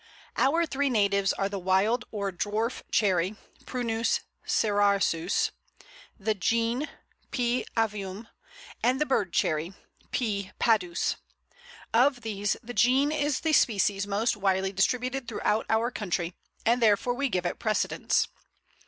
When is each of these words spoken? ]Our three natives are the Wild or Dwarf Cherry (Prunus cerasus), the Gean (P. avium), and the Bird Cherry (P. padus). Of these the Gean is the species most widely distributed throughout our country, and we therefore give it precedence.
]Our 0.35 0.65
three 0.65 0.89
natives 0.89 1.31
are 1.31 1.47
the 1.47 1.59
Wild 1.59 2.05
or 2.09 2.31
Dwarf 2.31 2.81
Cherry 2.91 3.35
(Prunus 3.67 4.21
cerasus), 4.47 5.51
the 6.19 6.33
Gean 6.33 6.89
(P. 7.29 7.67
avium), 7.77 8.27
and 8.81 8.99
the 8.99 9.05
Bird 9.05 9.31
Cherry 9.31 9.73
(P. 10.09 10.51
padus). 10.59 11.17
Of 11.93 12.21
these 12.21 12.57
the 12.63 12.73
Gean 12.73 13.11
is 13.11 13.41
the 13.41 13.53
species 13.53 14.07
most 14.07 14.35
widely 14.35 14.71
distributed 14.71 15.27
throughout 15.27 15.67
our 15.69 15.91
country, 15.91 16.33
and 16.65 16.81
we 16.81 16.87
therefore 16.87 17.23
give 17.27 17.45
it 17.45 17.59
precedence. 17.59 18.27